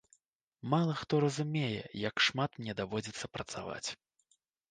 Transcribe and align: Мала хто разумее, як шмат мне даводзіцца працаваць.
Мала 0.73 0.93
хто 1.01 1.19
разумее, 1.23 1.83
як 2.09 2.25
шмат 2.29 2.51
мне 2.63 2.73
даводзіцца 2.81 3.25
працаваць. 3.39 3.89